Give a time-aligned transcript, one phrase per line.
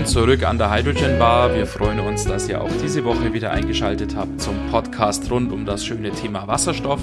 [0.00, 1.54] Willkommen zurück an der Hydrogen Bar.
[1.54, 5.66] Wir freuen uns, dass ihr auch diese Woche wieder eingeschaltet habt zum Podcast rund um
[5.66, 7.02] das schöne Thema Wasserstoff.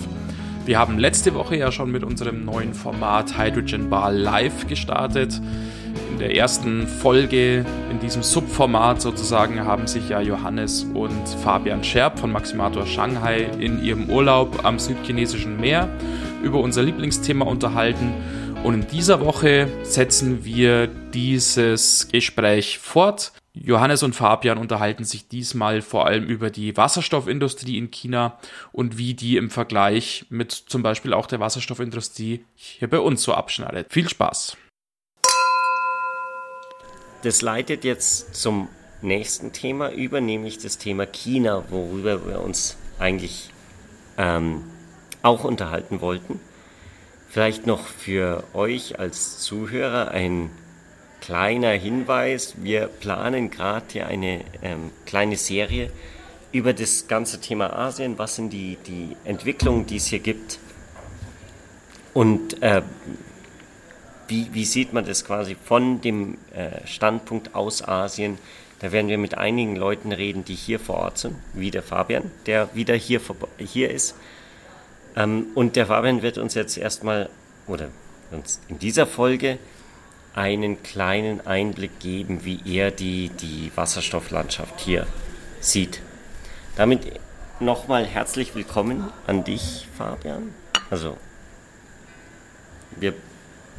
[0.66, 5.40] Wir haben letzte Woche ja schon mit unserem neuen Format Hydrogen Bar Live gestartet.
[6.12, 12.18] In der ersten Folge in diesem Subformat sozusagen haben sich ja Johannes und Fabian Scherb
[12.18, 15.88] von Maximator Shanghai in ihrem Urlaub am südchinesischen Meer
[16.42, 18.12] über unser Lieblingsthema unterhalten.
[18.64, 23.32] Und in dieser Woche setzen wir dieses Gespräch fort.
[23.52, 28.38] Johannes und Fabian unterhalten sich diesmal vor allem über die Wasserstoffindustrie in China
[28.72, 33.34] und wie die im Vergleich mit zum Beispiel auch der Wasserstoffindustrie hier bei uns so
[33.34, 33.92] abschneidet.
[33.92, 34.58] Viel Spaß!
[37.24, 38.70] Das leitet jetzt zum
[39.02, 43.50] nächsten Thema über, nämlich das Thema China, worüber wir uns eigentlich
[44.20, 44.66] ähm,
[45.24, 46.40] auch unterhalten wollten.
[47.28, 50.52] Vielleicht noch für euch als Zuhörer ein
[51.22, 52.56] kleiner Hinweis.
[52.58, 55.92] Wir planen gerade hier eine ähm, kleine Serie
[56.52, 58.18] über das ganze Thema Asien.
[58.18, 60.60] Was sind die, die Entwicklungen, die es hier gibt?
[62.14, 62.82] Und äh,
[64.28, 68.38] wie, wie, sieht man das quasi von dem äh, Standpunkt aus Asien?
[68.80, 72.32] Da werden wir mit einigen Leuten reden, die hier vor Ort sind, wie der Fabian,
[72.46, 73.22] der wieder hier,
[73.58, 74.16] hier ist.
[75.16, 77.30] Ähm, und der Fabian wird uns jetzt erstmal,
[77.68, 77.90] oder
[78.32, 79.58] uns in dieser Folge,
[80.38, 85.08] einen kleinen Einblick geben, wie er die, die Wasserstofflandschaft hier
[85.60, 86.02] sieht.
[86.76, 87.20] Damit
[87.60, 90.54] nochmal herzlich willkommen an dich, Fabian.
[90.92, 91.18] Also,
[92.98, 93.16] wir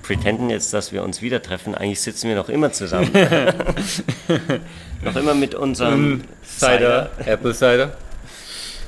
[0.03, 1.77] pretenden jetzt, dass wir uns wieder treffen.
[1.77, 3.12] Eigentlich sitzen wir noch immer zusammen.
[5.05, 7.33] noch immer mit unserem mm, Cider, Cider.
[7.33, 7.97] Apple Cider.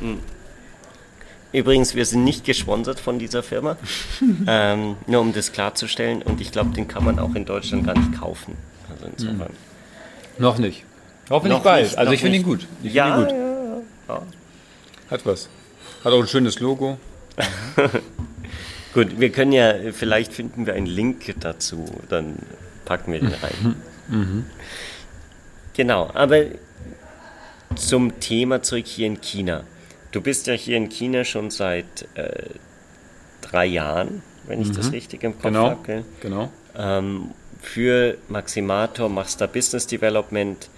[0.00, 0.14] Mm.
[1.52, 3.76] Übrigens, wir sind nicht gesponsert von dieser Firma,
[4.46, 6.22] ähm, nur um das klarzustellen.
[6.22, 8.56] Und ich glaube, den kann man auch in Deutschland gar nicht kaufen.
[8.88, 9.48] Also insofern.
[9.48, 9.54] Hm.
[10.38, 10.84] Noch nicht.
[11.28, 11.84] Hoffentlich noch bald.
[11.84, 12.66] Nicht, also ich finde ihn gut.
[12.82, 13.32] Ich ja, ihn gut.
[13.32, 14.22] Ja, ja.
[15.10, 15.48] Hat was.
[16.04, 16.98] Hat auch ein schönes Logo.
[18.94, 22.36] gut, wir können ja, vielleicht finden wir einen Link dazu, dann
[22.84, 23.76] packen wir den rein.
[24.08, 24.44] Mhm.
[25.74, 26.42] Genau, aber
[27.76, 29.64] zum Thema zurück hier in China.
[30.12, 32.46] Du bist ja hier in China schon seit äh,
[33.40, 34.74] drei Jahren, wenn ich mhm.
[34.76, 35.70] das richtig im Kopf genau.
[35.70, 36.04] habe.
[36.20, 36.50] Genau.
[36.76, 40.68] Ähm, für Maximator machst du Business Development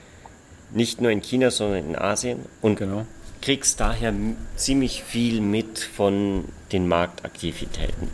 [0.73, 3.07] nicht nur in China, sondern in Asien und genau.
[3.41, 4.13] kriegst daher
[4.57, 8.09] ziemlich viel mit von den Marktaktivitäten.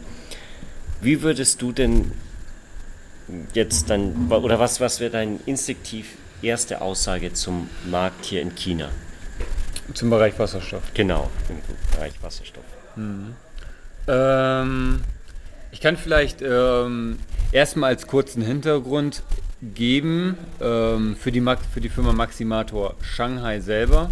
[1.01, 2.12] Wie würdest du denn
[3.55, 8.91] jetzt dann, oder was, was wäre deine instinktiv erste Aussage zum Markt hier in China?
[9.94, 10.82] Zum Bereich Wasserstoff.
[10.94, 11.56] Genau, im
[11.93, 12.65] Bereich Wasserstoff.
[12.97, 13.34] Mhm.
[14.06, 15.00] Ähm,
[15.71, 17.19] ich kann vielleicht ähm,
[17.53, 19.22] erstmal als kurzen Hintergrund
[19.62, 24.09] geben ähm, für, die, für die Firma Maximator Shanghai selber.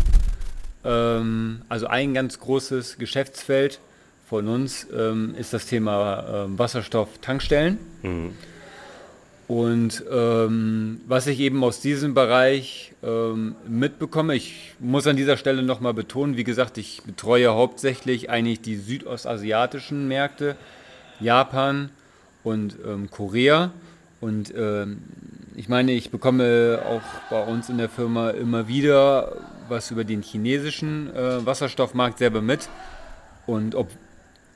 [0.84, 3.80] Ähm, also ein ganz großes Geschäftsfeld
[4.28, 7.78] von uns ähm, ist das Thema ähm, Wasserstoff-Tankstellen.
[8.02, 8.32] Mhm.
[9.48, 15.62] Und ähm, was ich eben aus diesem Bereich ähm, mitbekomme, ich muss an dieser Stelle
[15.62, 20.56] nochmal betonen, wie gesagt, ich betreue hauptsächlich eigentlich die südostasiatischen Märkte,
[21.20, 21.90] Japan
[22.42, 23.70] und ähm, Korea.
[24.20, 25.02] Und ähm,
[25.54, 29.36] ich meine, ich bekomme auch bei uns in der Firma immer wieder
[29.68, 32.68] was über den chinesischen äh, Wasserstoffmarkt selber mit.
[33.46, 33.90] Und ob,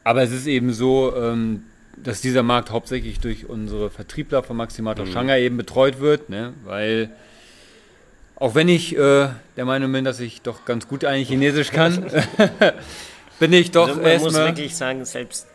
[0.02, 1.64] aber es ist eben so, ähm,
[2.02, 5.12] dass dieser Markt hauptsächlich durch unsere Vertriebler von Maximator mhm.
[5.12, 6.54] Shanghai eben betreut wird, ne?
[6.64, 7.10] weil
[8.36, 12.10] auch wenn ich äh, der Meinung bin, dass ich doch ganz gut eigentlich Chinesisch kann,
[13.38, 15.46] bin ich doch also Man muss wirklich sagen, selbst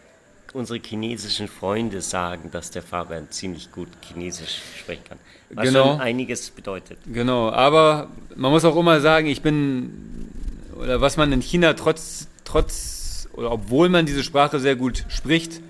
[0.53, 5.17] unsere chinesischen Freunde sagen, dass der Fabian ziemlich gut Chinesisch sprechen kann.
[5.49, 5.93] Was genau.
[5.93, 6.97] schon einiges bedeutet.
[7.05, 10.29] Genau, aber man muss auch immer sagen, ich bin,
[10.75, 15.61] oder was man in China trotz, trotz, oder obwohl man diese Sprache sehr gut spricht,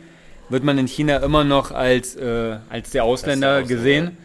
[0.50, 4.18] wird man in China immer noch als, äh, als der Ausländer, der gesehen.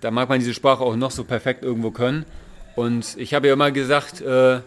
[0.00, 2.24] Da mag man diese Sprache auch noch so perfekt irgendwo können.
[2.76, 4.60] Und ich habe ja immer gesagt, äh,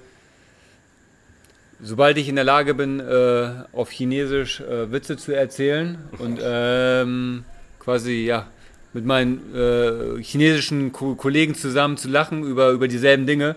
[1.82, 7.46] sobald ich in der Lage bin, äh, auf Chinesisch äh, Witze zu erzählen und ähm,
[7.80, 8.48] quasi ja
[8.94, 13.56] mit meinen äh, chinesischen Ko Kollegen zusammen zu lachen über, über dieselben Dinge,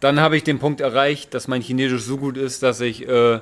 [0.00, 3.40] dann habe ich den Punkt erreicht, dass mein Chinesisch so gut ist, dass ich äh,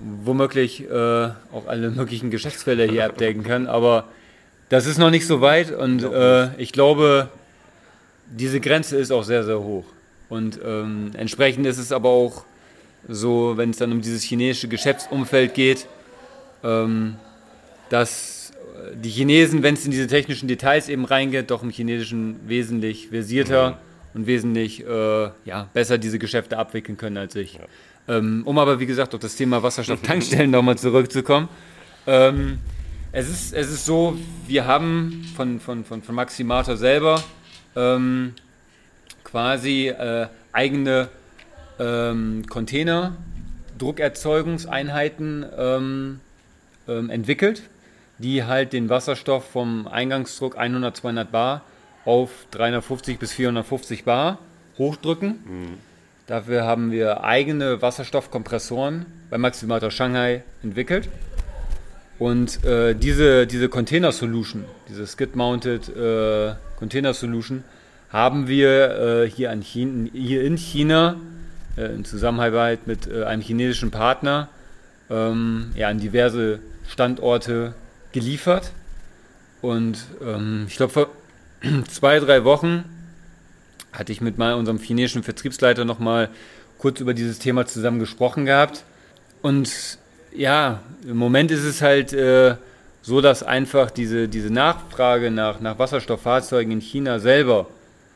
[0.00, 3.66] womöglich äh, auch alle möglichen Geschäftsfelder hier abdecken kann.
[3.66, 4.08] Aber
[4.68, 7.28] das ist noch nicht so weit und äh, ich glaube,
[8.26, 9.84] diese Grenze ist auch sehr, sehr hoch.
[10.28, 12.44] Und ähm, entsprechend ist es aber auch
[13.08, 15.86] so, wenn es dann um dieses chinesische Geschäftsumfeld geht,
[16.62, 17.16] ähm,
[17.88, 18.38] dass
[18.94, 23.70] die Chinesen, wenn es in diese technischen Details eben reingeht, doch im Chinesischen wesentlich versierter
[23.70, 23.76] mhm.
[24.14, 27.54] und wesentlich äh, ja, besser diese Geschäfte abwickeln können als ich.
[27.54, 27.60] Ja.
[28.08, 31.48] Ähm, um aber, wie gesagt, auf das Thema Wasserstofftankstellen nochmal zurückzukommen.
[32.06, 32.58] Ähm,
[33.12, 34.16] es, ist, es ist so,
[34.46, 37.22] wir haben von, von, von, von Maximator selber
[37.76, 38.34] ähm,
[39.24, 41.08] quasi äh, eigene
[41.78, 43.16] ähm, Container,
[43.76, 46.20] Druckerzeugungseinheiten ähm,
[46.88, 47.62] ähm, entwickelt,
[48.18, 51.62] die halt den Wasserstoff vom Eingangsdruck 100, 200 Bar
[52.04, 54.38] auf 350 bis 450 Bar
[54.78, 55.28] hochdrücken.
[55.44, 55.87] Mhm.
[56.28, 61.08] Dafür haben wir eigene Wasserstoffkompressoren bei Maximator Shanghai entwickelt.
[62.18, 67.64] Und äh, diese, diese Container Solution, diese Skid-Mounted äh, Container Solution,
[68.10, 71.16] haben wir äh, hier, China, hier, in China
[71.78, 74.50] äh, in Zusammenarbeit mit äh, einem chinesischen Partner
[75.08, 76.58] ähm, ja, an diverse
[76.88, 77.72] Standorte
[78.12, 78.72] geliefert.
[79.62, 81.08] Und ähm, ich glaube, vor
[81.88, 82.84] zwei, drei Wochen
[83.98, 86.28] hatte ich mit mal unserem chinesischen Vertriebsleiter nochmal
[86.78, 88.84] kurz über dieses Thema zusammen gesprochen gehabt.
[89.42, 89.98] Und
[90.32, 92.54] ja, im Moment ist es halt äh,
[93.02, 97.66] so, dass einfach diese, diese Nachfrage nach, nach Wasserstofffahrzeugen in China selber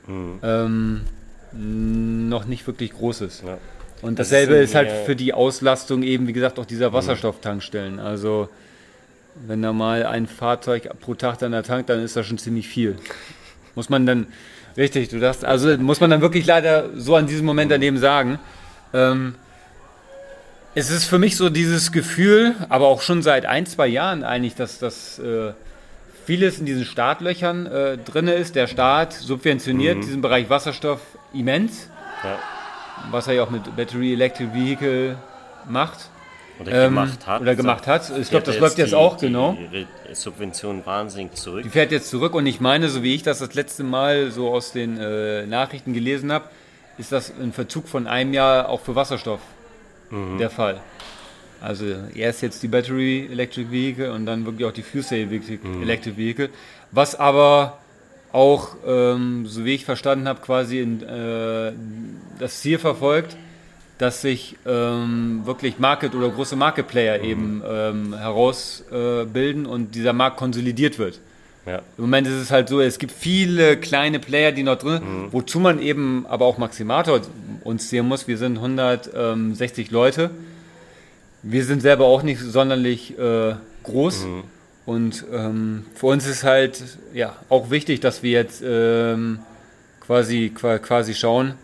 [0.07, 0.39] mhm.
[0.43, 3.43] ähm, noch nicht wirklich groß ist.
[3.45, 3.59] Ja.
[4.03, 6.95] Und dasselbe das ist, ist halt für die Auslastung eben, wie gesagt, auch dieser mhm.
[6.95, 7.99] Wasserstofftankstellen.
[7.99, 8.49] Also
[9.47, 12.69] wenn da mal ein Fahrzeug pro Tag dann da tankt, dann ist das schon ziemlich
[12.69, 12.97] viel.
[13.75, 14.27] Muss man dann,
[14.77, 18.39] richtig, du darfst, also muss man dann wirklich leider so an diesem Moment daneben sagen.
[18.93, 19.35] Ähm,
[20.75, 24.55] es ist für mich so dieses Gefühl, aber auch schon seit ein, zwei Jahren eigentlich,
[24.55, 25.53] dass das äh,
[26.25, 28.55] vieles in diesen Startlöchern äh, drin ist.
[28.55, 30.03] Der Staat subventioniert mhm.
[30.03, 31.01] diesen Bereich Wasserstoff
[31.35, 31.89] immens,
[32.25, 32.39] ja.
[33.11, 35.17] was er ja auch mit Battery Electric Vehicle
[35.69, 36.09] macht.
[36.61, 37.41] Oder ähm, gemacht hat.
[37.41, 38.13] Oder gemacht hat.
[38.19, 39.57] Ich glaube, das läuft jetzt die, auch, genau.
[39.73, 41.63] Die Subvention wahnsinnig zurück.
[41.63, 44.51] Die fährt jetzt zurück und ich meine, so wie ich das das letzte Mal so
[44.51, 46.47] aus den äh, Nachrichten gelesen habe,
[46.99, 49.41] ist das ein Verzug von einem Jahr auch für Wasserstoff
[50.11, 50.39] mhm.
[50.39, 50.81] der Fall.
[51.61, 55.83] Also erst jetzt die Battery Electric Vehicle und dann wirklich auch die Fuel Cell mhm.
[55.83, 56.51] Electric Vehicle.
[56.91, 57.79] Was aber
[58.33, 61.73] auch, ähm, so wie ich verstanden habe, quasi in, äh,
[62.39, 63.37] das Ziel verfolgt,
[64.03, 67.25] dass sich ähm, wirklich Market oder große Market Player mhm.
[67.25, 71.21] eben ähm, herausbilden äh, und dieser Markt konsolidiert wird.
[71.67, 71.77] Ja.
[71.97, 75.29] Im Moment ist es halt so, es gibt viele kleine Player, die noch drin, mhm.
[75.33, 77.21] wozu man eben aber auch Maximator
[77.63, 78.27] uns sehen muss.
[78.27, 80.31] Wir sind 160 Leute.
[81.45, 84.25] Wir sind selber auch nicht sonderlich äh, groß.
[84.25, 84.43] Mhm.
[84.85, 86.83] Und ähm, für uns ist halt
[87.15, 89.39] ja auch wichtig, dass wir jetzt ähm,
[90.01, 91.55] quasi, quasi schauen,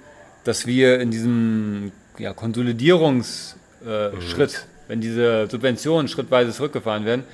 [0.44, 4.88] dass wir in diesem ja, Konsolidierungsschritt, mhm.
[4.88, 7.24] wenn diese Subventionen schrittweise zurückgefahren werden,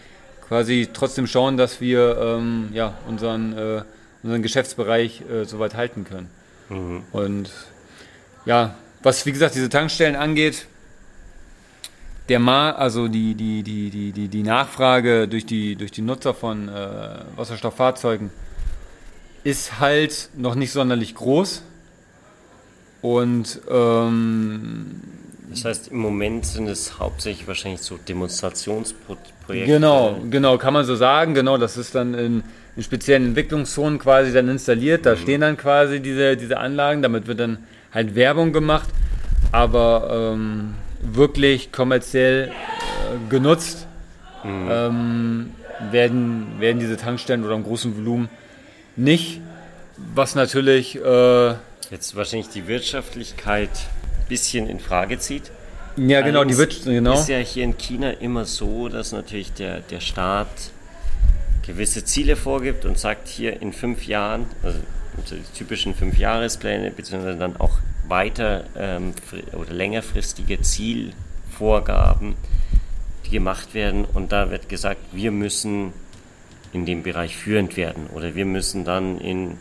[0.46, 3.82] quasi trotzdem schauen, dass wir ähm, ja, unseren, äh,
[4.22, 6.28] unseren Geschäftsbereich äh, soweit halten können.
[6.68, 7.02] Mhm.
[7.12, 7.50] Und
[8.46, 10.66] ja, was wie gesagt diese Tankstellen angeht,
[12.28, 16.32] der Ma, also die, die, die, die, die, die Nachfrage durch die, durch die Nutzer
[16.32, 18.30] von äh, Wasserstofffahrzeugen
[19.42, 21.62] ist halt noch nicht sonderlich groß.
[23.04, 25.02] Und ähm,
[25.50, 29.66] das heißt, im Moment sind es hauptsächlich wahrscheinlich so Demonstrationsprojekte.
[29.66, 31.34] Genau, genau, kann man so sagen.
[31.34, 32.42] Genau, das ist dann in,
[32.76, 35.04] in speziellen Entwicklungszonen quasi dann installiert.
[35.04, 35.18] Da mhm.
[35.18, 37.02] stehen dann quasi diese, diese Anlagen.
[37.02, 37.58] Damit wird dann
[37.92, 38.88] halt Werbung gemacht.
[39.52, 43.86] Aber ähm, wirklich kommerziell äh, genutzt
[44.42, 44.68] mhm.
[44.70, 45.50] ähm,
[45.90, 48.30] werden, werden diese Tankstellen oder im großen Volumen
[48.96, 49.42] nicht.
[50.14, 50.96] Was natürlich.
[50.96, 51.54] Äh,
[51.90, 53.70] Jetzt wahrscheinlich die Wirtschaftlichkeit
[54.28, 55.50] bisschen in Frage zieht.
[55.96, 57.14] Ja, genau, Allerdings die wird, genau.
[57.14, 60.48] ist ja hier in China immer so, dass natürlich der, der Staat
[61.66, 64.78] gewisse Ziele vorgibt und sagt hier in fünf Jahren, also
[65.30, 69.14] die typischen Fünfjahrespläne, beziehungsweise dann auch weiter ähm,
[69.52, 72.34] oder längerfristige Zielvorgaben,
[73.24, 74.04] die gemacht werden.
[74.04, 75.92] Und da wird gesagt, wir müssen
[76.72, 79.58] in dem Bereich führend werden oder wir müssen dann in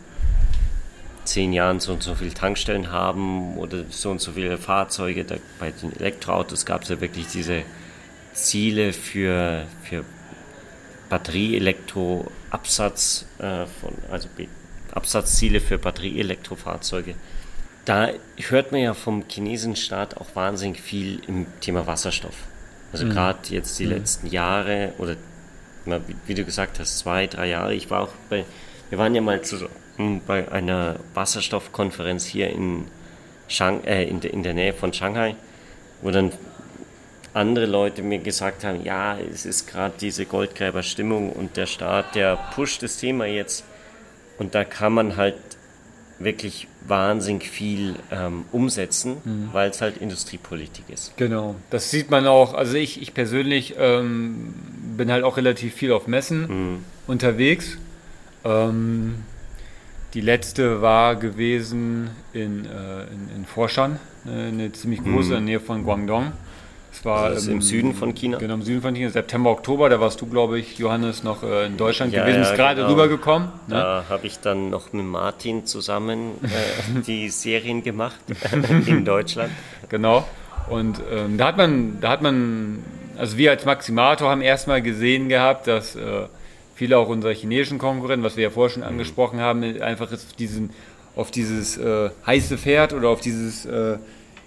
[1.26, 5.24] zehn Jahren so und so viele Tankstellen haben oder so und so viele Fahrzeuge.
[5.24, 7.64] Da, bei den Elektroautos gab es ja wirklich diese
[8.34, 10.06] Ziele für, für
[11.10, 14.28] Batterieelektroabsatz, äh, von, also
[14.94, 17.16] Absatzziele für Batterieelektrofahrzeuge.
[17.86, 22.36] Da hört man ja vom chinesischen Staat auch wahnsinnig viel im Thema Wasserstoff.
[22.92, 23.12] Also mhm.
[23.12, 23.92] gerade jetzt die mhm.
[23.92, 25.16] letzten Jahre oder
[26.28, 27.74] wie du gesagt hast, zwei, drei Jahre.
[27.74, 28.46] Ich war auch bei,
[28.90, 29.83] wir waren ja mal zusammen
[30.26, 32.86] bei einer Wasserstoffkonferenz hier in,
[33.48, 35.36] Shang, äh, in, de, in, der Nähe von Shanghai,
[36.02, 36.32] wo dann
[37.34, 42.38] andere Leute mir gesagt haben, ja, es ist gerade diese Goldgräberstimmung und der Staat, der
[42.56, 43.66] pusht das Thema jetzt.
[44.38, 45.36] Und da kann man halt
[46.20, 49.50] wirklich wahnsinnig viel ähm, umsetzen, mhm.
[49.52, 51.16] weil es halt Industriepolitik ist.
[51.18, 52.54] Genau, das sieht man auch.
[52.54, 54.54] Also ich, ich persönlich ähm,
[54.98, 56.86] bin halt auch relativ viel auf Messen mhm.
[57.08, 57.78] unterwegs.
[58.44, 59.24] Ähm,
[60.14, 65.20] die letzte war gewesen in, äh, in, in äh, eine ziemlich große mhm.
[65.20, 66.32] in der Nähe von Guangdong.
[66.92, 68.38] Das war das im, im, Süden von China.
[68.38, 69.10] Genau, im Süden von China.
[69.10, 72.50] September, Oktober, da warst du, glaube ich, Johannes, noch äh, in Deutschland ja, gewesen, ja,
[72.52, 72.94] ist gerade genau.
[72.94, 73.48] rübergekommen.
[73.68, 73.76] Ne?
[73.76, 78.20] Da habe ich dann noch mit Martin zusammen äh, die Serien gemacht
[78.86, 79.52] in Deutschland.
[79.90, 80.28] Genau.
[80.70, 82.84] Und ähm, da hat man, da hat man,
[83.18, 86.28] also wir als Maximator haben erstmal gesehen gehabt, dass äh,
[86.76, 88.90] viele auch unserer chinesischen Konkurrenten, was wir ja vorher schon mhm.
[88.90, 90.72] angesprochen haben, einfach auf, diesen,
[91.16, 93.98] auf dieses äh, heiße Pferd oder auf dieses, äh,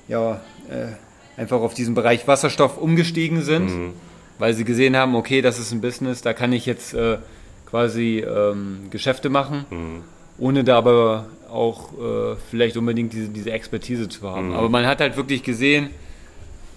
[0.09, 0.40] ja,
[0.71, 3.92] äh, einfach auf diesen Bereich Wasserstoff umgestiegen sind, mhm.
[4.38, 7.18] weil sie gesehen haben, okay, das ist ein Business, da kann ich jetzt äh,
[7.66, 10.02] quasi ähm, Geschäfte machen, mhm.
[10.38, 14.49] ohne da aber auch äh, vielleicht unbedingt diese, diese Expertise zu haben.
[14.49, 14.54] Mhm.
[14.54, 15.90] Aber man hat halt wirklich gesehen,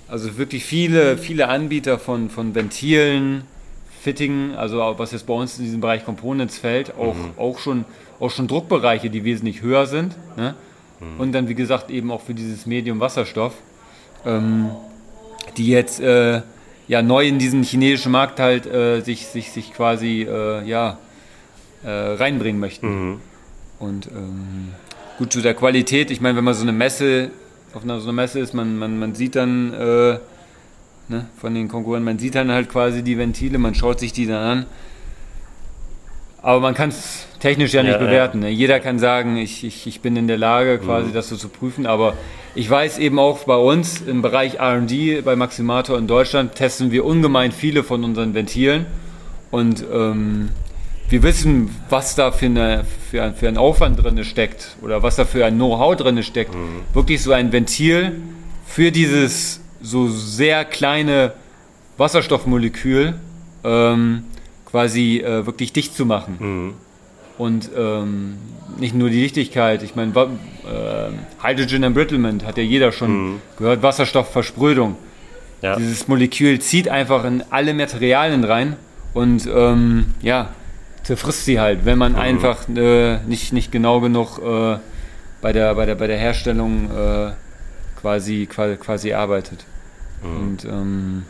[0.07, 3.43] also wirklich viele, viele Anbieter von, von Ventilen,
[4.01, 7.31] Fitting, also was jetzt bei uns in diesem Bereich Components fällt, auch, mhm.
[7.37, 7.85] auch, schon,
[8.19, 10.15] auch schon Druckbereiche, die wesentlich höher sind.
[10.37, 10.55] Ne?
[10.99, 11.19] Mhm.
[11.19, 13.53] Und dann, wie gesagt, eben auch für dieses Medium Wasserstoff
[14.25, 14.69] ähm,
[15.57, 16.41] die jetzt äh,
[16.87, 20.97] ja neu in diesen chinesischen Markt halt äh, sich, sich, sich quasi äh, ja,
[21.83, 22.87] äh, reinbringen möchten.
[22.87, 23.21] Mhm.
[23.79, 24.69] Und ähm,
[25.17, 27.31] gut zu der Qualität, ich meine, wenn man so eine Messe,
[27.73, 30.19] auf einer, so einer Messe ist, man, man, man sieht dann äh,
[31.09, 34.25] ne, von den Konkurrenten, man sieht dann halt quasi die Ventile, man schaut sich die
[34.25, 34.65] dann an.
[36.41, 38.39] Aber man kann es technisch ja nicht ja, bewerten.
[38.39, 38.49] Ne?
[38.49, 41.13] Jeder kann sagen, ich, ich, ich bin in der Lage, quasi mhm.
[41.13, 42.13] das so zu prüfen, aber
[42.55, 47.03] ich weiß eben auch bei uns im Bereich RD bei Maximator in Deutschland testen wir
[47.03, 48.85] ungemein viele von unseren Ventilen
[49.51, 50.49] und ähm,
[51.09, 55.15] wir wissen, was da für, eine, für, ein, für ein Aufwand drin steckt oder was
[55.15, 56.53] da für ein Know-how drin steckt.
[56.53, 56.83] Mhm.
[56.93, 58.21] Wirklich so ein Ventil
[58.65, 61.33] für dieses so sehr kleine
[61.97, 63.15] Wasserstoffmolekül
[63.63, 64.23] ähm,
[64.65, 66.37] quasi äh, wirklich dicht zu machen.
[66.39, 66.73] Mhm.
[67.37, 68.37] Und ähm,
[68.77, 73.41] nicht nur die Dichtigkeit, ich meine, äh, Hydrogen Embrittlement hat ja jeder schon mhm.
[73.57, 74.97] gehört, Wasserstoffversprödung.
[75.61, 75.75] Ja.
[75.75, 78.75] Dieses Molekül zieht einfach in alle Materialien rein
[79.13, 80.49] und ähm, ja,
[81.03, 82.19] zerfrisst sie halt, wenn man mhm.
[82.19, 84.77] einfach äh, nicht, nicht genau genug äh,
[85.41, 86.89] bei, der, bei, der, bei der Herstellung
[87.99, 89.65] quasi, quasi arbeitet.
[90.23, 90.37] Mhm.
[90.37, 91.25] Und, ähm,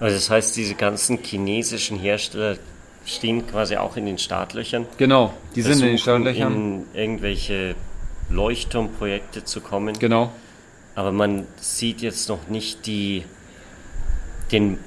[0.00, 2.56] also das heißt, diese ganzen chinesischen Hersteller
[3.04, 4.86] stehen quasi auch in den Startlöchern.
[4.98, 6.54] Genau, die sind in den Startlöchern.
[6.54, 7.74] In irgendwelche
[8.30, 9.98] Leuchtturmprojekte zu kommen.
[9.98, 10.32] Genau.
[10.94, 13.24] Aber man sieht jetzt noch nicht die,
[14.50, 14.78] den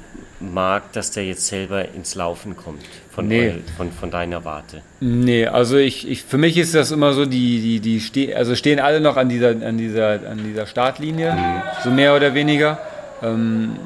[0.53, 2.83] Markt, dass der jetzt selber ins Laufen kommt
[3.15, 3.53] von, nee.
[3.77, 4.81] von, von deiner Warte.
[4.99, 8.55] Nee, also ich, ich, für mich ist das immer so, die, die, die ste also
[8.55, 11.61] stehen alle noch an dieser, an dieser, an dieser Startlinie, mhm.
[11.83, 12.77] so mehr oder weniger.
[13.23, 13.77] Ähm,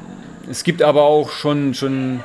[0.50, 2.20] es gibt aber auch schon, schon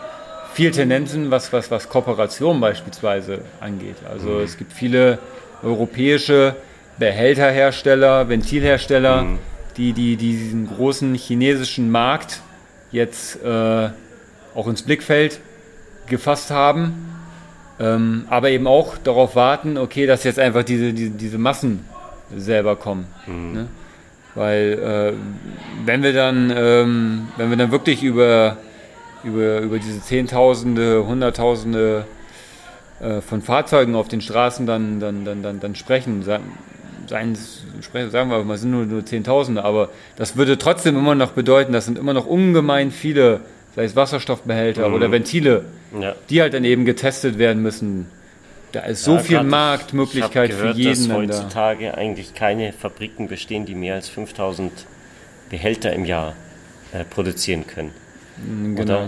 [0.54, 3.98] viel Tendenzen, was, was, was Kooperation beispielsweise angeht.
[4.10, 4.40] Also mhm.
[4.40, 5.20] es gibt viele
[5.62, 6.56] europäische
[6.98, 9.40] Behälterhersteller, Ventilhersteller, mhm.
[9.78, 12.40] die, die, die diesen großen chinesischen Markt
[12.92, 13.90] jetzt äh,
[14.56, 15.40] auch ins Blickfeld
[16.08, 17.12] gefasst haben,
[17.80, 21.86] ähm, aber eben auch darauf warten, okay, dass jetzt einfach diese, diese, diese Massen
[22.36, 23.08] selber kommen.
[23.28, 23.54] Mhm.
[23.54, 23.68] Ne?
[24.34, 28.58] Weil äh, wenn wir dann, ähm, wenn wir dann wirklich über
[29.26, 32.06] über, über diese Zehntausende, Hunderttausende
[33.02, 36.24] äh, von Fahrzeugen auf den Straßen dann, dann, dann, dann, dann sprechen.
[36.24, 37.36] Seien,
[38.10, 41.74] sagen wir mal, es sind nur, nur Zehntausende, aber das würde trotzdem immer noch bedeuten,
[41.74, 43.42] das sind immer noch ungemein viele,
[43.76, 44.96] sei es Wasserstoffbehälter mhm.
[44.96, 45.66] oder Ventile,
[46.00, 46.16] ja.
[46.30, 48.08] die halt dann eben getestet werden müssen.
[48.72, 51.08] Da ist so ja, viel Marktmöglichkeit ich gehört, für jeden.
[51.08, 51.94] Dass heutzutage da.
[51.94, 54.72] eigentlich keine Fabriken bestehen, die mehr als 5000
[55.50, 56.34] Behälter im Jahr
[56.92, 57.92] äh, produzieren können.
[58.76, 58.82] Genau.
[58.82, 59.08] Oder?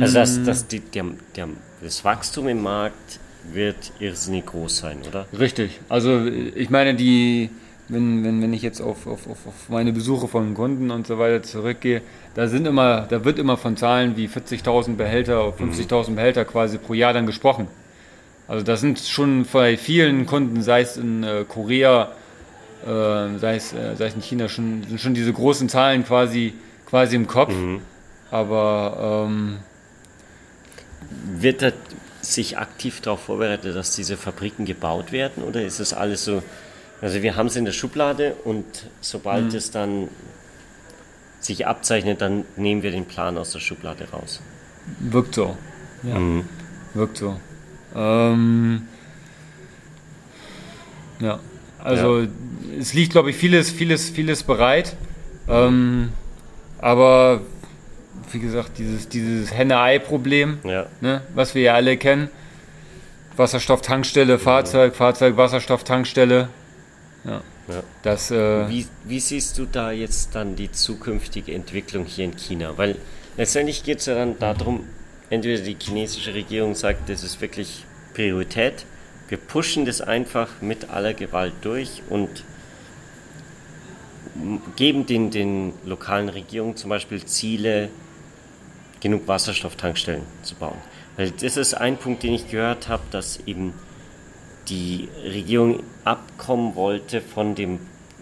[0.00, 1.04] Also das, das, die, der,
[1.36, 1.48] der,
[1.80, 3.20] das Wachstum im Markt
[3.52, 5.26] wird irrsinnig groß sein, oder?
[5.38, 5.80] Richtig.
[5.88, 7.50] Also ich meine, die,
[7.88, 11.42] wenn, wenn, wenn ich jetzt auf, auf, auf meine Besuche von Kunden und so weiter
[11.42, 12.02] zurückgehe,
[12.34, 16.14] da sind immer, da wird immer von Zahlen wie 40.000 Behälter, 50.000 mhm.
[16.16, 17.68] Behälter quasi pro Jahr dann gesprochen.
[18.48, 22.12] Also das sind schon bei vielen Kunden, sei es in äh, Korea,
[22.84, 26.54] äh, sei, es, äh, sei es in China, schon, sind schon diese großen Zahlen quasi,
[26.86, 27.54] quasi im Kopf.
[27.54, 27.80] Mhm.
[28.30, 29.58] Aber ähm,
[31.34, 31.72] wird er
[32.22, 36.42] sich aktiv darauf vorbereitet, dass diese Fabriken gebaut werden oder ist es alles so?
[37.00, 38.64] Also wir haben es in der Schublade und
[39.00, 39.56] sobald mhm.
[39.56, 40.08] es dann
[41.44, 44.40] sich abzeichnet, dann nehmen wir den Plan aus der Schublade raus.
[45.00, 45.56] Wirkt so.
[46.02, 46.18] Ja.
[46.18, 46.44] Mhm.
[46.94, 47.38] Wirkt so.
[47.94, 48.82] Ähm,
[51.20, 51.38] ja.
[51.78, 52.26] Also
[52.78, 54.96] es liegt, glaube ich, vieles, vieles, vieles bereit.
[55.48, 56.12] Ähm,
[56.78, 57.40] aber
[58.30, 60.86] wie gesagt, dieses, dieses Henne-Ei-Problem, Ja.
[61.00, 62.28] ne, was wir ja alle kennen.
[63.36, 66.48] Wasserstofftankstelle, Fahrzeug, Fahrzeug, Wasserstofftankstelle.
[67.24, 67.40] Ja.
[67.68, 67.82] Ja.
[68.02, 72.76] Das, äh, Wie, wie siehst du da jetzt dann die zukünftige Entwicklung hier in China?
[72.76, 72.96] Weil
[73.36, 74.86] letztendlich geht es ja dann darum,
[75.30, 78.84] entweder die chinesische Regierung sagt, das ist wirklich Priorität,
[79.28, 82.44] wir pushen das einfach mit aller Gewalt durch und
[84.76, 87.88] geben den, den lokalen Regierungen zum Beispiel Ziele,
[89.00, 90.76] genug Wasserstofftankstellen zu bauen.
[91.16, 93.74] Weil das ist ein Punkt, den ich gehört habe, dass eben
[94.72, 97.78] die Regierung abkommen wollte von dem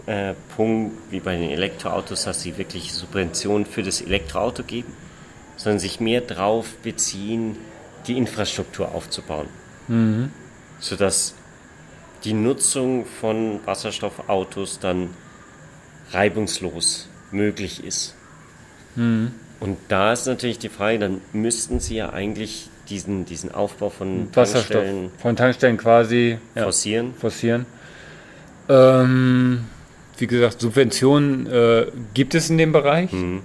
[0.07, 4.93] äh, Punkt, wie bei den Elektroautos, dass sie wirklich Subventionen für das Elektroauto geben,
[5.57, 7.57] sondern sich mehr darauf beziehen,
[8.07, 9.47] die Infrastruktur aufzubauen.
[10.81, 11.35] Sodass
[12.25, 15.11] die Nutzung von Wasserstoffautos dann
[16.11, 18.17] reibungslos möglich ist.
[19.61, 24.29] Und da ist natürlich die Frage, dann müssten sie ja eigentlich diesen, diesen Aufbau von
[24.35, 27.15] Wasserstoff Tankstellen von Tankstellen quasi ja, forcieren.
[27.15, 27.67] forcieren.
[28.69, 29.65] Ähm,
[30.19, 33.13] wie gesagt, Subventionen äh, gibt es in dem Bereich.
[33.13, 33.43] Mhm.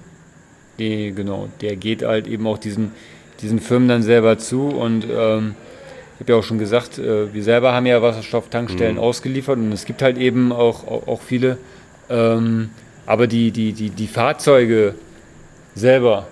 [0.78, 2.92] Die, genau, der geht halt eben auch diesen,
[3.40, 4.68] diesen Firmen dann selber zu.
[4.68, 5.54] Und ähm,
[6.14, 9.84] ich habe ja auch schon gesagt, äh, wir selber haben ja Wasserstofftankstellen ausgeliefert und es
[9.84, 11.56] gibt halt eben auch, auch, auch viele.
[12.10, 12.70] Ähm,
[13.06, 14.94] aber die, die, die, die Fahrzeuge
[15.74, 16.26] selber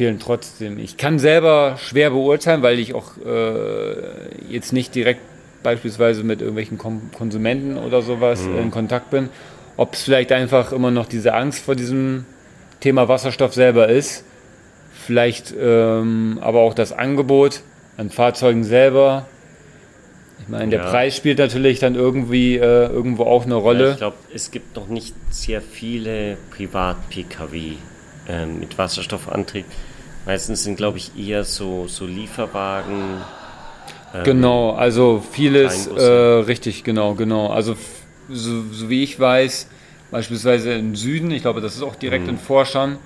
[0.00, 0.78] fehlen trotzdem.
[0.78, 3.92] Ich kann selber schwer beurteilen, weil ich auch äh,
[4.48, 5.20] jetzt nicht direkt
[5.62, 9.28] beispielsweise mit irgendwelchen Kom Konsumenten oder sowas in Kontakt bin,
[9.76, 12.24] ob es vielleicht einfach immer noch diese Angst vor diesem
[12.80, 14.24] Thema Wasserstoff selber ist.
[14.94, 17.60] Vielleicht ähm, aber auch das Angebot
[17.98, 19.26] an Fahrzeugen selber.
[20.40, 20.90] Ich meine, der Ja.
[20.90, 23.90] Preis spielt natürlich dann irgendwie äh, irgendwo auch eine Ja, Rolle.
[23.90, 27.72] ich glaube, es gibt noch nicht sehr viele Privat-Pkw
[28.30, 29.66] ähm, mit Wasserstoffantrieb.
[30.30, 33.16] Meistens sind, glaube ich, eher so, so Lieferwagen.
[34.14, 37.48] ähm, Genau, also vieles, äh, richtig, genau, genau.
[37.48, 37.74] Also
[38.30, 39.66] so, so wie ich weiß,
[40.12, 42.34] beispielsweise im Süden, ich glaube, das ist auch direkt Mhm.
[42.34, 42.98] in Forschern,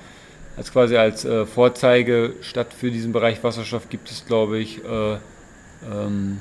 [0.58, 6.37] als quasi als äh, Vorzeigestadt für diesen Bereich Wasserstoff gibt es, glaube ich, äh, ähm,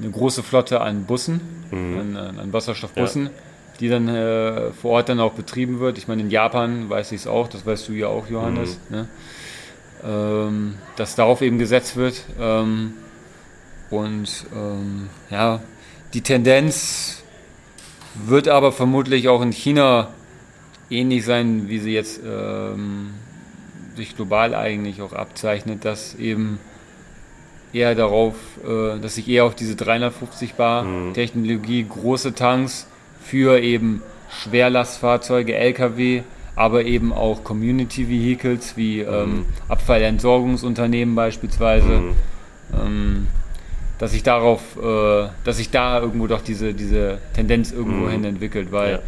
[0.00, 1.98] eine große Flotte an Bussen, Mhm.
[2.16, 3.30] an, an, Wasserstoffbussen,
[3.78, 5.96] die dann äh, vor Ort dann auch betrieben wird.
[5.96, 8.96] Ich meine, in Japan weiß ich es auch, das weißt du ja auch, Johannes, Mhm.
[8.96, 9.08] ne?
[10.04, 12.24] Ähm, dass darauf eben gesetzt wird.
[12.40, 12.94] Ähm,
[13.90, 15.60] und ähm, ja,
[16.14, 17.22] die Tendenz
[18.14, 20.08] wird aber vermutlich auch in China
[20.90, 23.10] ähnlich sein, wie sie jetzt ähm,
[23.96, 26.58] sich global eigentlich auch abzeichnet, dass eben
[27.72, 28.34] eher darauf,
[28.64, 32.86] äh, dass sich eher auf diese 350 Bar Technologie, große Tanks
[33.20, 36.22] für eben Schwerlastfahrzeuge, LKW,
[36.54, 42.02] aber eben auch Community Vehicles wie ähm, Abfallentsorgungsunternehmen beispielsweise
[42.74, 43.26] ähm,
[43.98, 48.72] dass sich darauf, äh, dass sich da irgendwo doch diese, diese Tendenz irgendwo hin entwickelt,
[48.72, 48.98] weil Ja.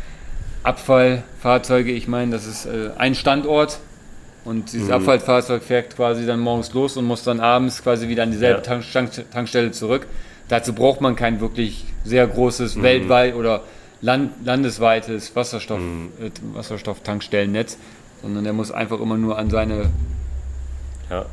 [0.62, 3.80] Abfallfahrzeuge, ich meine, das ist äh, ein Standort
[4.44, 8.30] und dieses Abfallfahrzeug fährt quasi dann morgens los und muss dann abends quasi wieder an
[8.30, 8.62] dieselbe Ja.
[8.62, 10.06] Tank Tank Tankstelle zurück.
[10.48, 13.62] Dazu braucht man kein wirklich sehr großes weltweit oder
[14.04, 15.80] land landesweites Wasserstoff,
[16.20, 17.78] äh, Wasserstofftankstellennetz,
[18.22, 19.90] sondern der muss einfach immer nur an seine
[21.10, 21.26] Ja.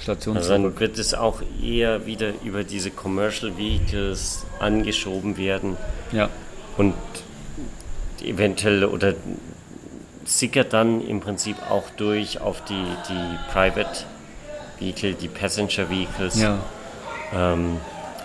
[0.00, 5.76] Station Also dann wird es auch eher wieder über diese Commercial Vehicles angeschoben werden
[6.12, 6.28] Ja.
[6.76, 6.94] und
[8.24, 9.14] eventuell oder
[10.24, 14.04] sickert dann im Prinzip auch durch auf die, die Private
[14.78, 16.40] Vehicle, die Passenger Vehicles.
[16.40, 16.58] Ja,
[17.32, 17.76] Ähm,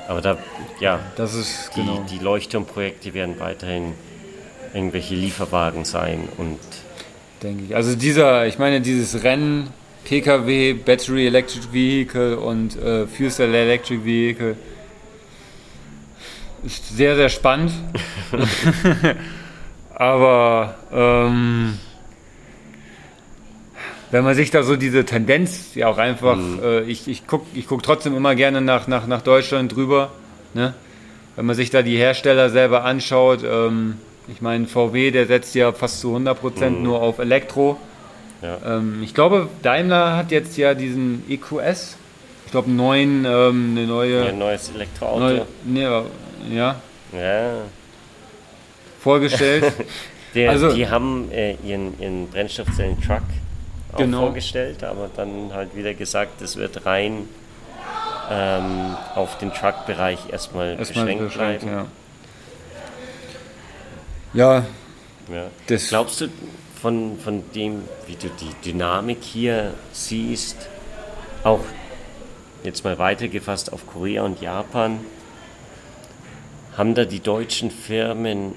[0.08, 0.38] aber da,
[0.80, 2.06] ja, das ist die, genau.
[2.10, 3.94] die Leuchtturmprojekte werden weiterhin
[4.74, 6.60] irgendwelche Lieferwagen sein und
[7.42, 7.76] denke ich.
[7.76, 9.70] Also dieser, ich meine, dieses Rennen,
[10.04, 14.58] PKW, Battery Electric Vehicle und äh, Fuel Cell Electric Vehicle
[16.63, 17.72] ist sehr, sehr spannend.
[19.96, 21.78] Aber ähm,
[24.13, 27.65] wenn man sich da so diese Tendenz ja auch einfach, äh, ich, ich gucke ich
[27.65, 30.12] guck trotzdem immer gerne nach, nach, nach Deutschland drüber,
[30.54, 30.76] ne?
[31.36, 33.95] wenn man sich da die Hersteller selber anschaut, ähm,
[34.28, 37.80] ich meine, VW, der setzt ja fast zu 100% nur auf Elektro.
[38.43, 38.78] Ja.
[38.78, 41.97] Ähm, ich glaube, Daimler hat jetzt ja diesen EQS,
[42.45, 45.21] ich glaube, einen neuen, ähm, eine neue, ein neues Elektroauto.
[45.21, 46.04] neue ne,
[46.54, 46.76] ja,
[47.12, 47.56] Ja,
[48.99, 49.73] vorgestellt.
[50.36, 53.23] Der, Also- die haben äh, ihren, ihren Brennstoffzellen-Truck
[53.94, 54.20] auch Genau.
[54.22, 57.28] vorgestellt, aber dann halt wieder gesagt, es wird rein
[58.32, 61.88] ähm, auf den Truck-Bereich erstmal, Erstmal beschränkt, beschränkt, bleiben.
[64.34, 64.58] ja.
[65.30, 65.46] Ja, Ja.
[65.68, 66.28] Das- Glaubst du
[66.82, 70.68] von, von dem, wie du die Dynamik hier siehst,
[71.44, 71.62] auch
[72.64, 75.00] jetzt mal weitergefasst auf Korea und Japan,
[76.78, 78.56] haben da die deutschen Firmen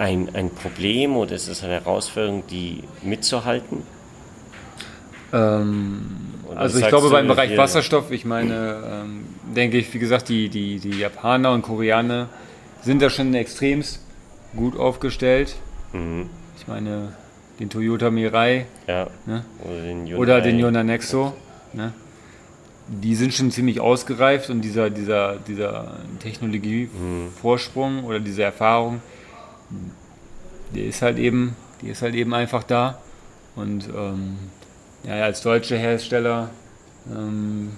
[0.00, 3.82] ein, ein Problem oder ist es eine Herausforderung, die mitzuhalten?
[5.32, 6.00] Ähm,
[6.56, 10.80] also ich glaube beim Bereich Wasserstoff, ich meine, ähm, denke ich, wie gesagt, die, die,
[10.80, 12.30] die Japaner und Koreaner
[12.82, 14.00] sind da schon extremst
[14.56, 15.56] gut aufgestellt.
[15.92, 16.30] Mhm.
[16.58, 17.12] Ich meine,
[17.58, 19.08] den Toyota Mirai Ja.
[19.26, 19.44] Ne?
[19.62, 20.16] Oder den Hyundai.
[20.16, 21.34] oder den Yona Nexo,
[21.74, 21.92] ne?
[22.88, 29.02] die sind schon ziemlich ausgereift und dieser, dieser, dieser Technologievorsprung oder diese Erfahrung,
[30.74, 33.00] die ist halt eben, die ist halt eben einfach da.
[33.56, 34.38] Und ähm,
[35.04, 36.50] ja, als deutsche Hersteller,
[37.10, 37.70] ähm,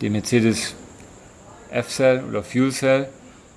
[0.00, 0.74] den Mercedes
[1.70, 3.08] F-Cell oder Fuel Cell,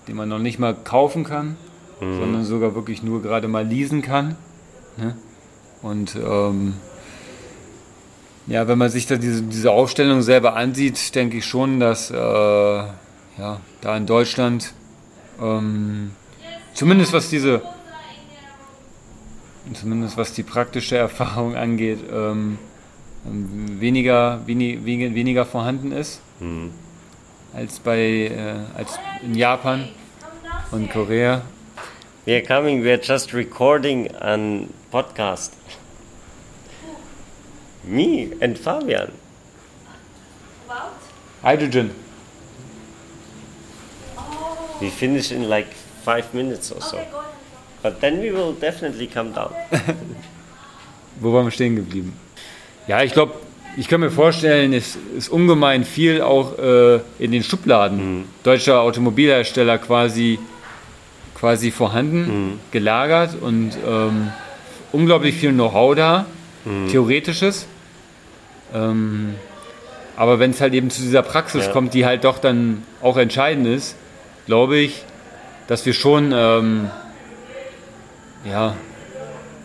[0.08, 1.58] den man noch nicht mal kaufen kann,
[2.00, 4.36] sondern sogar wirklich nur gerade mal leasen kann.
[4.98, 5.16] Ne?
[5.82, 6.76] Und ähm,
[8.48, 12.16] ja, wenn man sich da diese, diese Aufstellung selber ansieht, denke ich schon, dass äh,
[12.16, 14.74] ja, da in Deutschland
[15.42, 16.12] ähm,
[16.76, 17.62] zumindest was diese
[19.74, 22.58] zumindest was die praktische Erfahrung angeht, ähm,
[23.26, 26.72] ähm, weniger, wenig, wenig, weniger vorhanden ist Mhm.
[27.54, 29.88] als bei äh, als in Japan
[30.72, 31.42] und Korea.
[32.26, 35.54] We are coming, we are just recording an podcast.
[37.84, 39.12] Me and Fabian.
[41.44, 41.92] Hydrogen.
[44.82, 45.68] We finish in like
[46.06, 46.98] five minutes or so.
[47.84, 49.52] But then we will definitely come down.
[51.20, 52.14] Wo waren wir stehen geblieben?
[52.88, 53.34] Ja, ich glaube,
[53.78, 59.78] ich kann mir vorstellen, es ist ungemein viel auch äh, in den Schubladen deutscher Automobilhersteller
[59.80, 60.40] quasi,
[61.36, 64.32] quasi vorhanden, gelagert und ähm,
[64.92, 66.26] unglaublich viel Know-how da,
[66.90, 67.68] theoretisches.
[68.74, 69.36] Ähm,
[70.18, 71.72] aber wenn es halt eben zu dieser Praxis Ja.
[71.72, 73.96] kommt, die halt doch dann auch entscheidend ist,
[74.46, 75.04] glaube ich,
[75.68, 76.90] dass wir schon, ähm,
[78.50, 78.76] ja,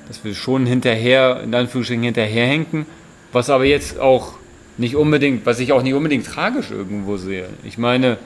[0.08, 2.86] dass wir schon hinterher, in Anführungsstrichen hinterherhinken,
[3.32, 4.34] was aber jetzt auch
[4.76, 7.48] nicht unbedingt, was ich auch nicht unbedingt tragisch irgendwo sehe.
[7.64, 8.16] Ich meine,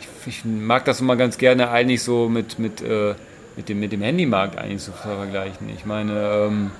[0.00, 3.14] ich, ich mag das immer ganz gerne eigentlich so mit, mit, äh,
[3.56, 5.68] mit, dem, mit dem Handymarkt eigentlich so vergleichen.
[5.76, 6.70] Ich meine, ähm,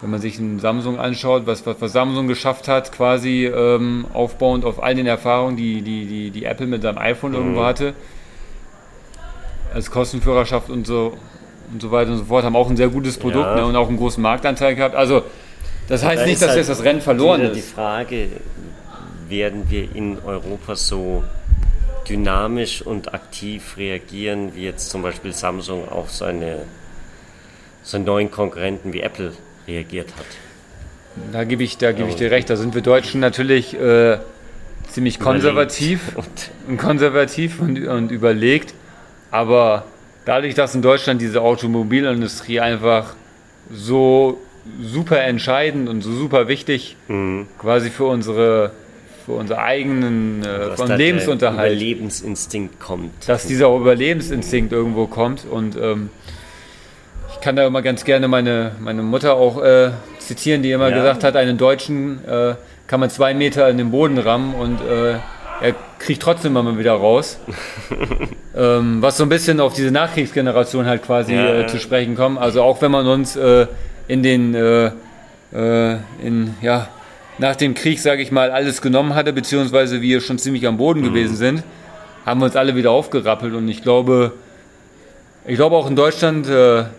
[0.00, 4.64] wenn man sich einen Samsung anschaut, was, was, was Samsung geschafft hat, quasi ähm, aufbauend
[4.64, 7.94] auf all den Erfahrungen, die, die, die, die Apple mit seinem iPhone irgendwo hatte,
[9.74, 11.16] als Kostenführerschaft und so
[11.72, 13.56] und so weiter und so fort, haben auch ein sehr gutes Produkt Ja.
[13.56, 14.94] ne, und auch einen großen Marktanteil gehabt.
[14.94, 15.22] Also
[15.88, 17.72] das heißt Da nicht, ist dass halt jetzt das Rennen verloren wieder die ist.
[17.72, 18.28] Frage,
[19.28, 21.24] werden wir in Europa so
[22.08, 26.60] dynamisch und aktiv reagieren, wie jetzt zum Beispiel Samsung auf seine,
[27.82, 29.32] seinen neuen Konkurrenten wie Apple
[29.66, 30.24] reagiert hat?
[31.32, 32.48] Da gebe ich, da gebe ich dir recht.
[32.48, 34.18] Da sind wir Deutschen natürlich äh,
[34.90, 36.26] ziemlich konservativ Und
[36.68, 38.72] und konservativ und, und überlegt.
[39.30, 39.84] Aber
[40.24, 43.14] dadurch, dass in Deutschland diese Automobilindustrie einfach
[43.72, 44.38] so
[44.82, 46.96] super entscheidend und so super wichtig
[47.58, 48.72] quasi für unsere
[49.24, 53.28] für unsere eigenen äh, für unseren der Lebensunterhalt, Überlebensinstinkt kommt.
[53.28, 56.10] dass dieser Überlebensinstinkt irgendwo kommt und ähm,
[57.32, 60.96] ich kann da immer ganz gerne meine, meine Mutter auch äh, zitieren, die immer Ja.
[60.96, 62.54] gesagt hat, einen Deutschen äh,
[62.86, 65.16] kann man zwei Meter in den Boden rammen und äh,
[65.60, 67.38] er kriegt trotzdem immer mal wieder raus.
[68.56, 72.38] ähm, was so ein bisschen auf diese Nachkriegsgeneration halt quasi Ja, äh, zu sprechen kommt.
[72.38, 73.66] Also auch wenn man uns äh,
[74.06, 74.90] in den äh,
[75.52, 76.88] äh, in ja
[77.38, 81.00] nach dem Krieg, sage ich mal, alles genommen hatte, beziehungsweise wir schon ziemlich am Boden
[81.00, 81.04] Mhm.
[81.04, 81.62] gewesen sind,
[82.26, 84.32] haben wir uns alle wieder aufgerappelt und ich glaube,
[85.46, 86.90] ich glaube auch in Deutschland wird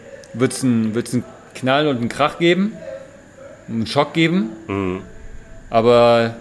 [0.53, 1.23] es einen wird's einen
[1.55, 2.73] Knall und einen Krach geben,
[3.67, 5.01] einen Schock geben, Mhm.
[5.69, 6.35] aber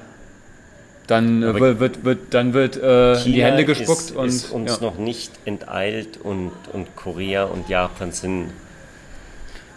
[1.08, 4.50] dann äh, wird, wird, wird dann wird äh, in die Hände gespuckt ist, und ist
[4.50, 4.86] uns ja.
[4.86, 8.50] noch nicht enteilt und, und Korea und Japan sind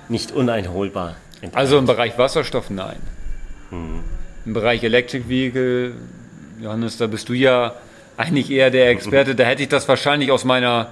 [0.10, 1.16] nicht uneinholbar.
[1.42, 1.56] Enteilt.
[1.56, 2.98] Also im Bereich Wasserstoff nein.
[3.72, 5.94] Im Bereich Electric Vehicle,
[6.62, 7.76] Johannes, da bist du ja
[8.18, 9.34] eigentlich eher der Experte.
[9.34, 10.90] Da hätte ich das wahrscheinlich aus meiner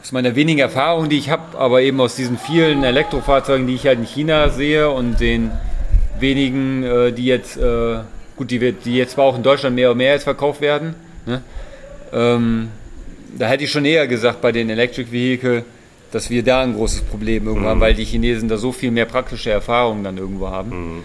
[0.00, 3.86] aus meiner wenigen Erfahrung, die ich habe, aber eben aus diesen vielen Elektrofahrzeugen, die ich
[3.86, 5.50] halt in China sehe und den
[6.20, 7.98] wenigen, äh, die jetzt äh,
[8.36, 10.94] gut, die, die jetzt zwar auch in Deutschland mehr und mehr jetzt verkauft werden,
[11.26, 11.42] ne?
[12.12, 12.68] ähm,
[13.36, 15.64] da hätte ich schon eher gesagt, bei den Electric Vehicle,
[16.10, 19.04] dass wir da ein großes Problem irgendwo haben, weil die Chinesen da so viel mehr
[19.04, 21.02] praktische Erfahrungen dann irgendwo haben.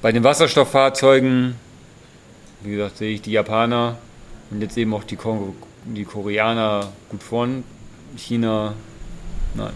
[0.00, 1.54] Bei den Wasserstofffahrzeugen,
[2.62, 3.98] wie gesagt, sehe ich die Japaner
[4.50, 7.62] und jetzt eben auch die, Ko die Koreaner gut vorn.
[8.16, 8.74] China,
[9.54, 9.72] nein.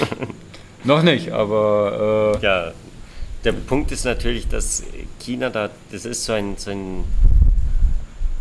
[0.84, 2.72] Noch nicht, aber äh, Ja,
[3.44, 4.82] der Punkt ist natürlich, dass
[5.20, 7.04] China da, das ist so ein, so ein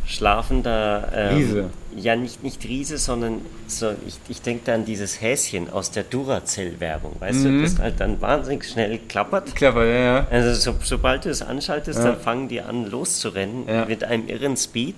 [0.06, 1.70] schlafender ähm, Riese.
[1.96, 6.04] Ja, nicht, nicht Riese, sondern so, ich, ich denke da an dieses Häschen aus der
[6.04, 7.58] Duracell-Werbung, weißt Mhm.
[7.58, 9.56] du, das halt dann wahnsinnig schnell klappert.
[9.56, 10.28] clever, ja, ja.
[10.30, 12.06] Also so, sobald du es anschaltest, Ja.
[12.12, 13.86] dann fangen die an loszurennen Ja.
[13.86, 14.96] mit einem irren Speed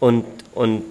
[0.00, 0.24] und,
[0.54, 0.82] und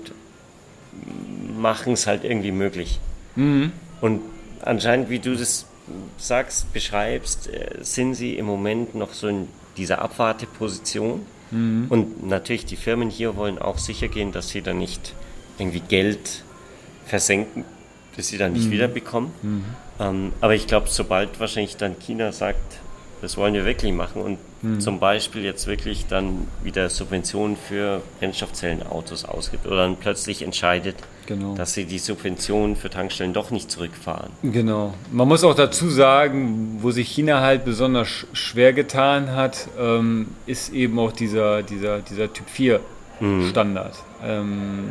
[1.58, 3.00] machen es halt irgendwie möglich.
[3.36, 3.72] Mhm.
[4.00, 4.22] Und
[4.62, 5.66] anscheinend, wie du das
[6.18, 11.26] sagst, beschreibst, äh, sind sie im Moment noch so in dieser Abwarteposition.
[11.52, 11.86] Mhm.
[11.90, 15.14] Und natürlich, die Firmen hier wollen auch sicher gehen, dass sie dann nicht
[15.58, 16.44] irgendwie Geld
[17.06, 17.66] versenken,
[18.16, 18.72] das sie dann nicht Mhm.
[18.72, 19.32] wiederbekommen.
[20.00, 22.80] Ähm, aber ich glaube, sobald wahrscheinlich dann China sagt,
[23.22, 24.80] das wollen wir wirklich machen und Mhm.
[24.80, 31.56] zum Beispiel jetzt wirklich dann wieder Subventionen für Brennstoffzellenautos ausgibt oder dann plötzlich entscheidet, Genau.
[31.56, 34.30] dass sie die Subventionen für Tankstellen doch nicht zurückfahren.
[34.44, 34.94] Genau.
[35.12, 40.28] Man muss auch dazu sagen, wo sich China halt besonders sch- schwer getan hat, ähm,
[40.46, 42.80] ist eben auch dieser, dieser, dieser Typ 4
[43.50, 43.94] Standard.
[44.26, 44.90] Ähm,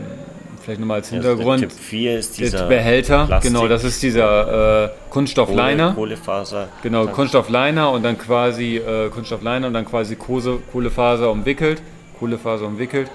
[0.63, 1.63] vielleicht nochmal als Hintergrund.
[1.65, 5.93] Also Typ 4 ist dieser Behälter, Plastik- genau, das ist dieser äh, Kunststoffliner.
[5.95, 6.69] Kohle, Kohlefaser.
[6.83, 11.83] Genau, Kunststoffliner und dann quasi äh, Kunststoffliner und dann quasi Kose, Kohlefaser umwickelt.
[12.19, 13.11] Kohlefaser umwickelt.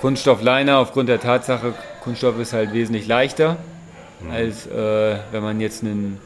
[0.00, 3.56] Kunststoffliner aufgrund der Tatsache, Kunststoff ist halt wesentlich leichter,
[4.32, 6.18] als äh, wenn man jetzt einen,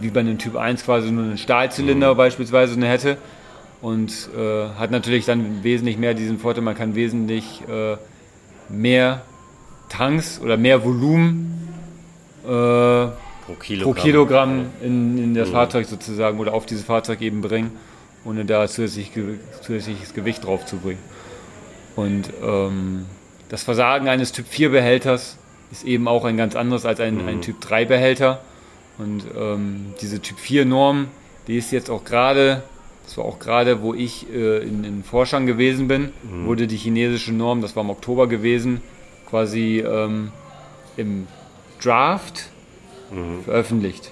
[0.00, 3.16] wie bei einem Typ 1 quasi nur einen Stahlzylinder beispielsweise ne hätte.
[3.86, 7.96] Und äh, hat natürlich dann wesentlich mehr diesen Vorteil, man kann wesentlich äh,
[8.68, 9.22] mehr
[9.88, 11.68] Tanks oder mehr Volumen
[12.42, 13.12] äh, pro
[13.46, 13.94] pro Kilogramm.
[13.94, 17.70] Kilogramm in, in das Fahrzeug sozusagen oder auf dieses Fahrzeug eben bringen,
[18.24, 19.12] ohne da zusätzlich,
[19.60, 20.98] zusätzliches Gewicht drauf zu bringen.
[21.94, 23.06] Und ähm,
[23.50, 25.38] das Versagen eines Typ 4 Behälters
[25.70, 28.40] ist eben auch ein ganz anderes als ein, ein Typ 3 Behälter.
[28.98, 31.06] Und ähm, diese Typ 4 Norm,
[31.46, 32.64] die ist jetzt auch gerade,
[33.06, 36.10] das war auch gerade, wo ich äh, in, in Forschern gewesen bin,
[36.44, 38.82] wurde die chinesische Norm, das war im Oktober gewesen,
[39.28, 40.32] quasi ähm,
[40.96, 41.26] im
[41.80, 42.50] Draft
[43.44, 44.10] veröffentlicht.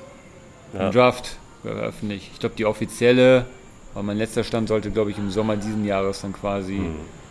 [0.73, 0.87] Ja.
[0.87, 2.31] Im Draft veröffentlicht.
[2.33, 3.47] Ich glaube, die offizielle,
[3.95, 6.81] aber mein letzter Stand sollte, glaube ich, im Sommer diesen Jahres dann quasi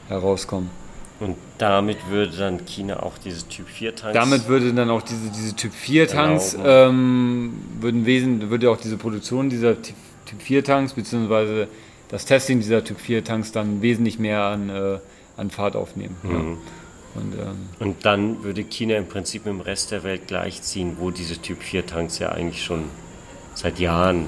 [0.09, 0.69] herauskommen.
[1.19, 4.13] Und damit würde dann China auch diese Typ 4 Tanks.
[4.13, 8.97] Damit würde dann auch diese, diese Typ 4 Tanks, ähm, würden wesen, würde auch diese
[8.97, 9.77] Produktion dieser
[10.25, 11.67] Typ Typ 4 Tanks, beziehungsweise
[12.09, 14.99] das Testing dieser Typ 4 Tanks dann wesentlich mehr an, äh,
[15.37, 16.15] an Fahrt aufnehmen.
[16.23, 16.29] Ja.
[17.15, 21.11] Und ähm, Und dann würde China im Prinzip mit dem Rest der Welt gleichziehen, wo
[21.11, 22.85] diese Typ 4 Tanks ja eigentlich schon
[23.53, 24.27] seit Jahren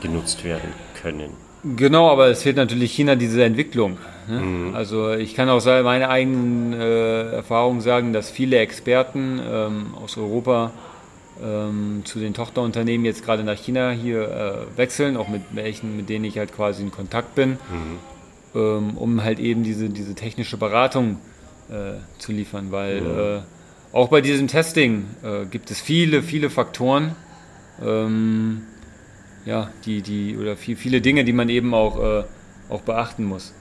[0.00, 1.30] genutzt werden können.
[1.76, 3.98] Genau, aber es fehlt natürlich China diese Entwicklung.
[4.28, 4.72] Ne?
[4.74, 10.72] Also ich kann auch meine eigenen äh, Erfahrungen sagen, dass viele Experten ähm, aus Europa
[11.42, 14.28] ähm, zu den Tochterunternehmen jetzt gerade nach China hier
[14.74, 17.58] äh, wechseln, auch mit welchen, mit denen ich halt quasi in Kontakt bin,
[18.54, 21.18] ähm, um halt eben diese, diese technische Beratung
[21.70, 22.98] äh, zu liefern, weil
[23.92, 27.14] äh, auch bei diesem Testing äh, gibt es viele, viele Faktoren,
[27.82, 28.62] ähm,
[29.44, 32.24] ja, die, die, oder viel, viele Dinge, die man eben auch, äh,
[32.68, 33.52] auch beachten muss.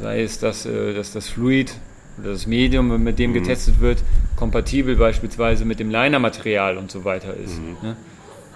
[0.00, 1.72] Sei es, dass, äh, dass das Fluid
[2.20, 3.98] oder das Medium, mit dem getestet wird,
[4.36, 7.58] kompatibel beispielsweise mit dem Liner-Material und so weiter ist.
[7.82, 7.96] Ne?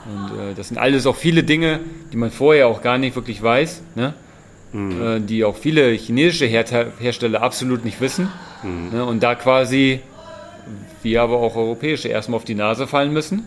[0.07, 1.81] Und äh, das sind alles auch viele Dinge,
[2.13, 4.15] die man vorher auch gar nicht wirklich weiß, ne?
[4.75, 6.65] äh, die auch viele chinesische Her
[6.99, 8.29] Hersteller absolut nicht wissen.
[8.93, 9.05] Ne?
[9.05, 10.01] Und da quasi
[11.03, 13.45] wir aber auch europäische erstmal auf die Nase fallen müssen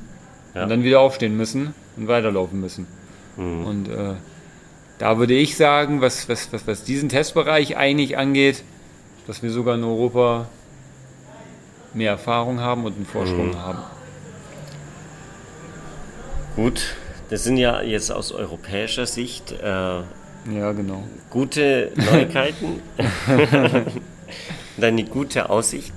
[0.56, 0.63] Ja.
[0.63, 2.86] und dann wieder aufstehen müssen und weiterlaufen müssen.
[3.36, 4.13] Und äh,
[4.99, 8.63] da würde ich sagen, was, was, was, was diesen Testbereich eigentlich angeht,
[9.27, 10.47] dass wir sogar in Europa
[11.93, 13.79] mehr Erfahrung haben und einen Vorsprung haben.
[16.55, 16.95] Gut,
[17.29, 21.03] das sind ja jetzt aus europäischer Sicht äh, Ja, genau.
[21.29, 22.81] gute Neuigkeiten.
[24.77, 25.91] Und eine gute Aussicht.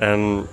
[0.00, 0.48] Ähm,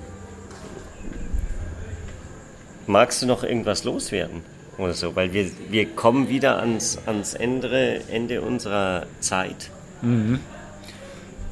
[2.85, 4.43] magst du noch irgendwas loswerden?
[4.77, 5.15] Oder so?
[5.15, 9.71] Weil wir, wir kommen wieder ans, ans Ende, Ende unserer Zeit.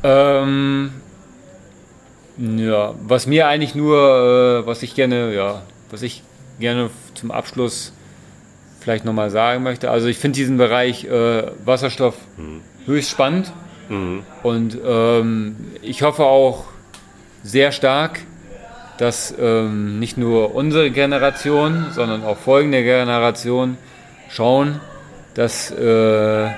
[0.04, 0.92] Ähm,
[2.38, 6.24] ja, was mir eigentlich nur, äh, was ich gerne, ja, was ich
[6.60, 7.94] gerne zum Abschluss
[8.80, 9.92] vielleicht nochmal sagen möchte.
[9.92, 12.16] Also ich finde diesen Bereich äh, Wasserstoff
[12.86, 13.54] höchst spannend.
[14.44, 16.66] Und ähm, ich hoffe auch
[17.44, 18.22] sehr stark,
[18.98, 23.78] dass ähm, nicht nur unsere Generation, sondern auch folgende Generationen
[24.30, 24.80] schauen,
[25.34, 26.50] dass, äh,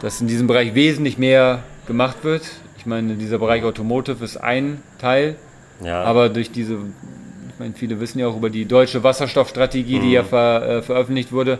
[0.00, 2.42] dass in diesem Bereich wesentlich mehr gemacht wird.
[2.78, 5.34] Ich meine, dieser Bereich Automotive ist ein Teil,
[5.82, 6.04] Ja.
[6.04, 10.22] aber durch diese, ich meine, viele wissen ja auch über die deutsche Wasserstoffstrategie, die ja
[10.22, 11.58] ver, äh, veröffentlicht wurde,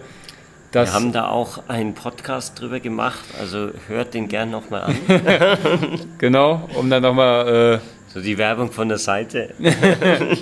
[0.71, 4.97] Wir haben da auch einen Podcast drüber gemacht, also hört den gern nochmal an.
[6.19, 7.81] genau, um dann nochmal,
[8.15, 9.55] So die Werbung von der Seite.
[9.63, 10.37] äh,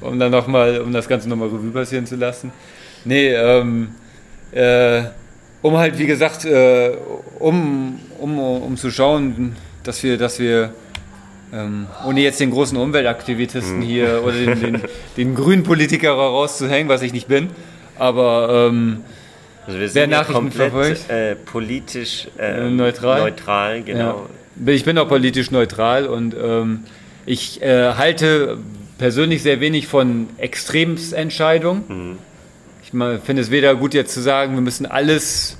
[0.00, 2.50] um dann noch mal, um das Ganze nochmal Revue passieren zu lassen.
[3.04, 3.94] Nee, ähm,
[4.52, 5.02] äh,
[5.62, 6.92] um halt, wie gesagt, äh,
[7.38, 10.72] um, um, um zu schauen, dass wir, dass wir
[11.52, 14.82] ähm, ohne jetzt den großen Umweltaktivisten hier oder den, den,
[15.16, 17.50] den grünen Politiker rauszuhängen, was ich nicht bin,
[17.98, 19.02] aber ähm,
[19.66, 21.10] Also wir sind Nachrichten komplett verfolgt?
[21.10, 23.20] äh, politisch äh, neutral?
[23.20, 24.28] neutral, genau.
[24.64, 24.72] Ja.
[24.72, 26.80] Ich bin auch politisch neutral und ähm,
[27.26, 28.58] ich äh, halte
[28.98, 32.18] persönlich sehr wenig von Extremsentscheidungen.
[32.94, 35.56] Ich finde es weder gut jetzt zu sagen, wir müssen alles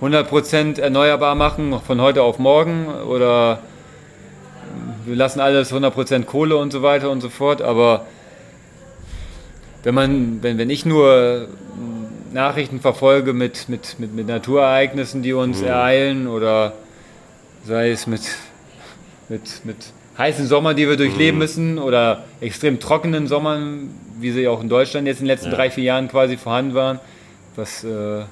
[0.00, 3.58] 100% erneuerbar machen, von heute auf morgen oder
[5.04, 8.06] wir lassen alles 100% Kohle und so weiter und so fort, aber
[9.82, 11.48] wenn man, wenn, wenn ich nur
[12.32, 16.74] Nachrichten verfolge mit, mit, mit, mit Naturereignissen, die uns ereilen oder
[17.64, 18.22] sei es mit,
[19.28, 19.78] mit, mit
[20.18, 25.06] heißen Sommern, die wir durchleben müssen oder extrem trockenen Sommern, wie sie auch in Deutschland
[25.06, 27.00] jetzt in den letzten drei, vier Jahren quasi vorhanden waren,
[27.56, 28.22] was äh,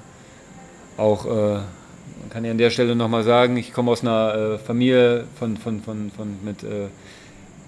[0.97, 4.59] auch, äh, man kann ja an der Stelle nochmal sagen, ich komme aus einer äh,
[4.59, 6.89] Familie von, von, von, von mit, äh,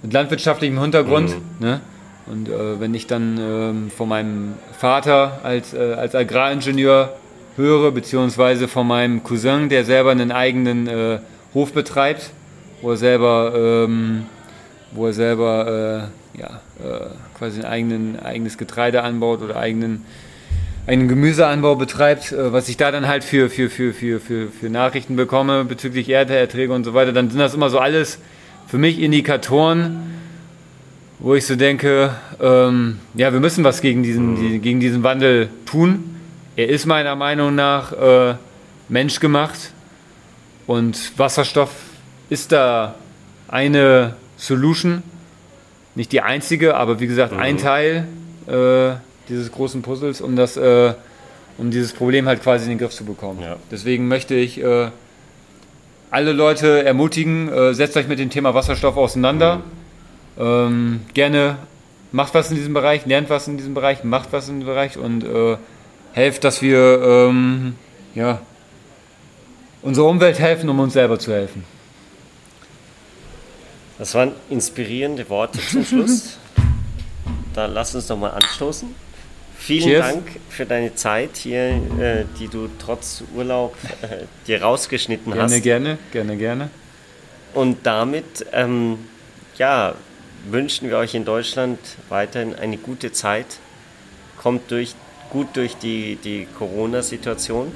[0.03, 1.37] mit landwirtschaftlichem Hintergrund.
[1.61, 1.81] Ne?
[2.27, 7.15] Und äh, wenn ich dann ähm, von meinem Vater als, äh, als Agraringenieur
[7.57, 11.21] höre, beziehungsweise von meinem Cousin, der selber einen eigenen
[11.53, 12.31] Hof betreibt,
[12.83, 14.27] wo er selber, ähm,
[14.91, 17.07] wo er selber äh, ja, äh,
[17.39, 20.05] quasi ein eigenen, eigenes Getreide anbaut oder eigenen,
[20.87, 24.69] einen Gemüseanbau betreibt, äh, was ich da dann halt für, für, für, für, für, für
[24.69, 28.19] Nachrichten bekomme bezüglich Ernteerträge und so weiter, dann sind das immer so alles
[28.67, 30.01] für mich Indikatoren,
[31.21, 35.51] wo ich so denke, ähm, ja, wir müssen was gegen diesen, die, gegen diesen Wandel
[35.67, 36.17] tun.
[36.57, 38.35] Er ist meiner Meinung nach äh,
[38.89, 39.73] menschgemacht
[40.67, 41.71] und Wasserstoff
[42.33, 42.95] ist da
[43.49, 45.03] eine Solution,
[45.95, 48.09] nicht die einzige, aber wie gesagt ein Teil
[48.47, 48.95] äh,
[49.29, 50.95] dieses großen Puzzles, um das, äh,
[51.59, 53.41] um dieses Problem halt quasi in den Griff zu bekommen.
[53.43, 53.57] Ja.
[53.71, 54.89] Deswegen möchte ich äh,
[56.11, 59.61] alle Leute ermutigen, äh, setzt euch mit dem Thema Wasserstoff auseinander.
[60.39, 61.59] Ähm, gerne
[62.13, 64.97] macht was in diesem Bereich, lernt was in diesem Bereich, macht was in diesem Bereich
[64.97, 65.59] und äh,
[66.15, 67.75] helft, dass wir ähm,
[68.15, 68.41] ja,
[69.83, 71.65] unserer Umwelt helfen, um uns selber zu helfen.
[74.03, 76.39] Das waren inspirierende Worte zum Schluss.
[77.55, 78.93] Da lass uns doch mal anstoßen.
[79.59, 80.07] Vielen Cheers.
[80.07, 81.61] Dank für deine Zeit hier,
[82.01, 85.63] äh, die du trotz Urlaub äh, dir rausgeschnitten Gerne, hast.
[85.63, 86.71] gerne, gerne, gerne.
[87.53, 88.99] Und damit ähm,
[89.59, 89.95] ja,
[90.51, 93.47] wünschen wir euch in Deutschland weiterhin eine gute Zeit.
[94.39, 94.95] Kommt durch,
[95.31, 97.71] gut durch die, die Corona-Situation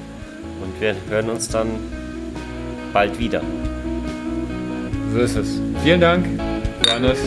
[0.61, 1.69] und wir hören uns dann
[2.91, 3.43] bald wieder.
[5.13, 5.59] So ist es.
[5.83, 6.25] Vielen Dank,
[6.85, 7.19] Johannes,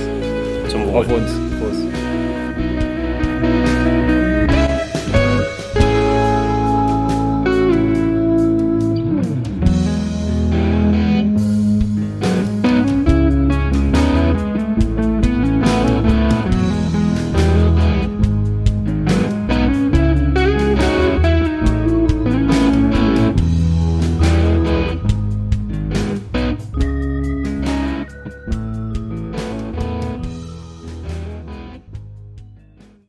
[0.68, 1.00] Zum Wohl.
[1.00, 1.30] auf uns.
[1.58, 2.09] Prost.